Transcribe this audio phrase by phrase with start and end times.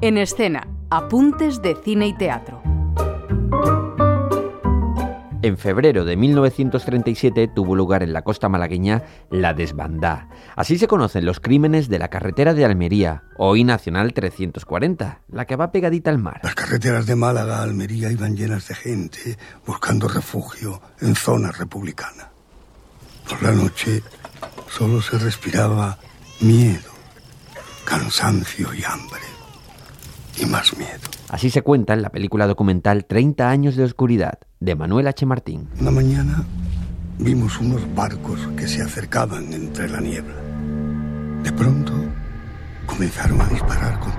[0.00, 2.62] En escena, apuntes de cine y teatro.
[5.42, 10.28] En febrero de 1937 tuvo lugar en la costa malagueña la desbandá.
[10.54, 15.56] Así se conocen los crímenes de la carretera de Almería, hoy Nacional 340, la que
[15.56, 16.42] va pegadita al mar.
[16.44, 19.36] Las carreteras de Málaga a Almería iban llenas de gente
[19.66, 22.28] buscando refugio en zonas republicanas.
[23.28, 24.04] Por la noche
[24.70, 25.98] solo se respiraba
[26.40, 26.92] miedo,
[27.84, 29.37] cansancio y hambre
[30.40, 31.00] y más miedo.
[31.28, 35.26] Así se cuenta en la película documental 30 años de oscuridad de Manuel H.
[35.26, 35.68] Martín.
[35.80, 36.44] Una mañana
[37.18, 40.34] vimos unos barcos que se acercaban entre la niebla.
[41.42, 41.92] De pronto
[42.86, 44.17] comenzaron a disparar nosotros.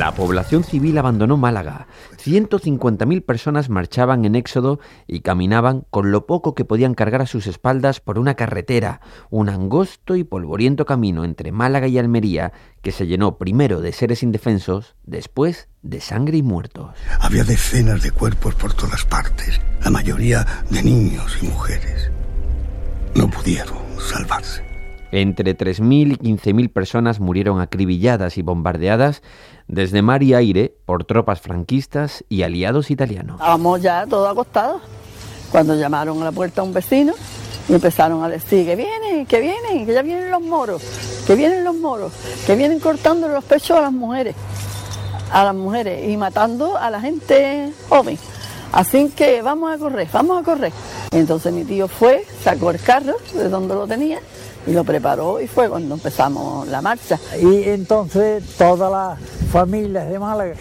[0.00, 1.86] La población civil abandonó Málaga.
[2.24, 7.46] 150.000 personas marchaban en éxodo y caminaban con lo poco que podían cargar a sus
[7.46, 13.06] espaldas por una carretera, un angosto y polvoriento camino entre Málaga y Almería que se
[13.06, 16.96] llenó primero de seres indefensos, después de sangre y muertos.
[17.20, 22.10] Había decenas de cuerpos por todas partes, la mayoría de niños y mujeres.
[23.14, 24.69] No pudieron salvarse.
[25.12, 29.22] Entre 3.000 y 15.000 personas murieron acribilladas y bombardeadas
[29.66, 33.36] desde mar y aire por tropas franquistas y aliados italianos.
[33.40, 34.82] Estábamos ya todos acostados
[35.50, 37.12] cuando llamaron a la puerta a un vecino
[37.68, 40.82] y empezaron a decir que vienen, que vienen, que ya vienen los moros,
[41.26, 42.12] que vienen los moros,
[42.46, 44.34] que vienen cortando los pechos a las mujeres,
[45.32, 48.18] a las mujeres y matando a la gente joven.
[48.72, 50.72] Así que vamos a correr, vamos a correr.
[51.12, 54.20] Entonces mi tío fue, sacó el carro de donde lo tenía
[54.64, 57.18] y lo preparó y fue cuando empezamos la marcha.
[57.40, 60.54] Y entonces todas las familias de Málaga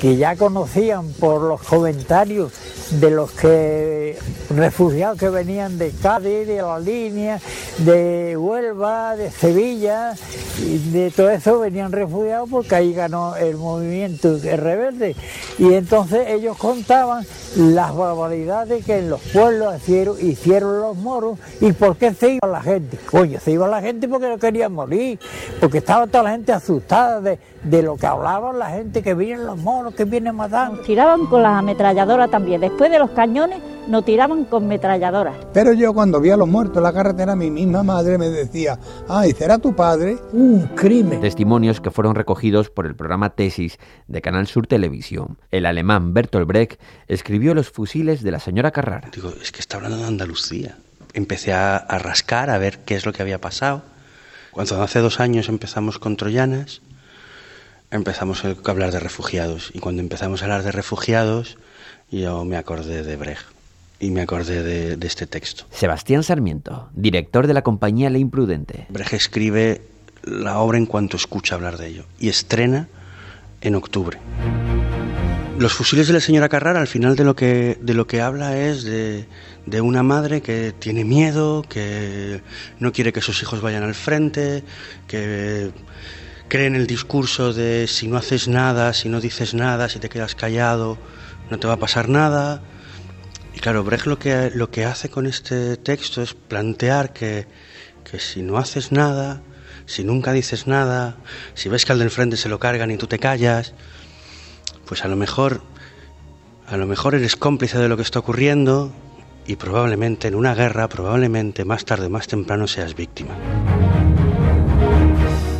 [0.00, 2.50] que ya conocían por los comentarios
[2.90, 4.18] de los que
[4.50, 7.40] refugiados que venían de Cádiz, de la línea,
[7.78, 10.14] de Huelva, de Sevilla,
[10.58, 15.14] y de todo eso venían refugiados porque ahí ganó el movimiento rebelde.
[15.58, 17.24] Y entonces ellos contaban
[17.56, 22.48] las barbaridades que en los pueblos hicieron, hicieron los moros y por qué se iba
[22.48, 22.98] la gente.
[23.10, 25.18] Coño, se iba la gente porque no querían morir,
[25.60, 29.46] porque estaba toda la gente asustada de, de lo que hablaban la gente, que vienen
[29.46, 30.80] los moros, que vienen matando.
[30.82, 32.62] Tiraban con las ametralladoras también.
[32.88, 33.58] De los cañones,
[33.88, 35.36] nos tiraban con ametralladoras.
[35.52, 38.78] Pero yo cuando vi a los muertos en la carretera, mi misma madre me decía,
[39.08, 40.18] ay, ¿será tu padre?
[40.32, 41.20] Un crimen.
[41.20, 45.38] Testimonios que fueron recogidos por el programa Tesis de Canal Sur Televisión.
[45.50, 49.10] El alemán Bertolt Brecht escribió Los fusiles de la señora Carrara.
[49.12, 50.76] Digo, es que está hablando de Andalucía.
[51.12, 53.82] Empecé a, a rascar, a ver qué es lo que había pasado.
[54.52, 56.82] Cuando hace dos años empezamos con Troyanas,
[57.90, 59.70] empezamos a hablar de refugiados.
[59.74, 61.56] Y cuando empezamos a hablar de refugiados,
[62.10, 63.46] yo me acordé de Brecht
[63.98, 65.64] y me acordé de, de, este texto.
[65.70, 68.86] Sebastián Sarmiento, director de la compañía La Imprudente.
[68.88, 69.82] Brecht escribe
[70.24, 72.88] la obra en cuanto escucha hablar de ello y estrena
[73.60, 74.18] en octubre.
[75.58, 78.56] Los fusiles de la señora Carrara al final de lo que, de lo que habla
[78.56, 79.26] es de,
[79.66, 82.40] de una madre que tiene miedo, que
[82.78, 84.64] no quiere que sus hijos vayan al frente,
[85.06, 85.70] que
[86.48, 90.08] cree en el discurso de si no haces nada, si no dices nada, si te
[90.08, 90.96] quedas callado,
[91.50, 92.62] no te va a pasar nada.
[93.54, 97.46] Y claro, Brecht lo que, lo que hace con este texto es plantear que,
[98.10, 99.42] que si no haces nada,
[99.86, 101.16] si nunca dices nada,
[101.54, 103.74] si ves que al del frente se lo cargan y tú te callas,
[104.86, 105.62] pues a lo mejor,
[106.66, 108.92] a lo mejor eres cómplice de lo que está ocurriendo
[109.46, 113.34] y probablemente en una guerra, probablemente más tarde o más temprano seas víctima.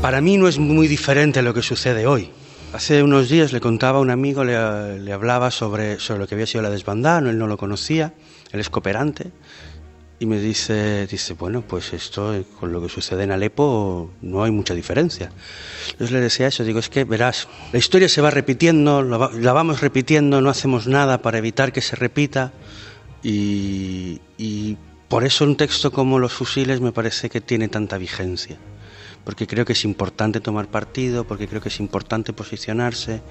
[0.00, 2.30] Para mí no es muy diferente a lo que sucede hoy.
[2.72, 4.54] Hace unos días le contaba a un amigo, le,
[5.12, 8.14] hablaba sobre, sobre, lo que había sido la desbandada, él no lo conocía,
[8.52, 9.32] él es cooperante,
[10.20, 14.52] y me dice, dice, bueno, pues esto con lo que sucede en Alepo no hay
[14.52, 15.32] mucha diferencia.
[15.86, 19.80] Entonces le decía eso, digo, es que verás, la historia se va repitiendo, la, vamos
[19.80, 22.52] repitiendo, no hacemos nada para evitar que se repita,
[23.24, 24.20] y
[25.08, 28.58] por eso un texto como Los fusiles me parece que tiene tanta vigencia
[29.24, 33.22] porque creo que es importante tomar partido, porque creo que es importante posicionarse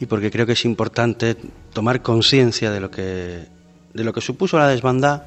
[0.00, 1.36] y porque creo que es importante
[1.72, 3.46] tomar conciencia de lo que
[3.94, 5.26] de lo que supuso la desbandada,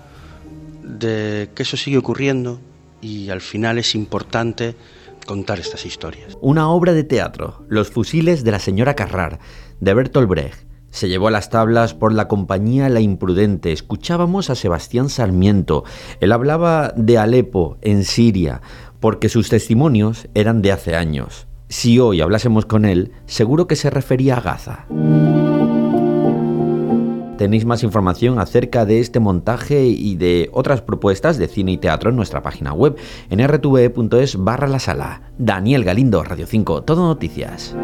[0.84, 2.60] de que eso sigue ocurriendo
[3.02, 4.76] y al final es importante
[5.26, 6.38] contar estas historias.
[6.42, 9.40] Una obra de teatro, Los fusiles de la señora Carrar,
[9.80, 10.69] de Bertolt Brecht.
[10.92, 13.72] Se llevó a las tablas por la compañía La Imprudente.
[13.72, 15.84] Escuchábamos a Sebastián Sarmiento.
[16.20, 18.62] Él hablaba de Alepo, en Siria,
[19.00, 21.48] porque sus testimonios eran de hace años.
[21.68, 24.86] Si hoy hablásemos con él, seguro que se refería a Gaza.
[27.38, 32.10] Tenéis más información acerca de este montaje y de otras propuestas de cine y teatro
[32.10, 32.98] en nuestra página web
[33.30, 35.22] en rtve.es barra la sala.
[35.38, 37.76] Daniel Galindo, Radio 5, Todo Noticias.